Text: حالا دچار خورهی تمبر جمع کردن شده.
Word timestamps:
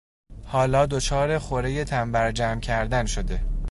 حالا 0.45 0.85
دچار 0.85 1.37
خورهی 1.37 1.83
تمبر 1.83 2.31
جمع 2.31 2.59
کردن 2.61 3.05
شده. 3.05 3.41